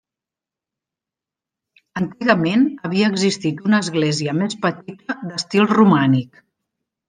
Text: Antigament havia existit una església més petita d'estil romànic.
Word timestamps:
Antigament 2.01 2.65
havia 2.91 3.11
existit 3.15 3.63
una 3.69 3.83
església 3.87 4.37
més 4.41 4.59
petita 4.67 5.21
d'estil 5.31 5.71
romànic. 5.77 6.45